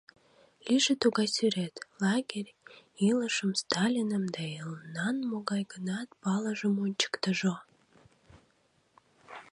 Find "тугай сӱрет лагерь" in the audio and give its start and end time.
1.01-2.51